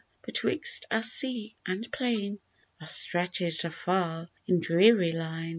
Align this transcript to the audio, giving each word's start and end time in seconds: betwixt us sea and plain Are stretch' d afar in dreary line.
betwixt 0.23 0.87
us 0.89 1.11
sea 1.13 1.55
and 1.63 1.91
plain 1.91 2.39
Are 2.81 2.87
stretch' 2.87 3.37
d 3.59 3.67
afar 3.67 4.29
in 4.47 4.59
dreary 4.59 5.11
line. 5.11 5.49